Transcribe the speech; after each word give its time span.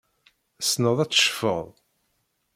Tessneḍ 0.59 0.97
ad 0.99 1.09
tecfeḍ? 1.11 1.67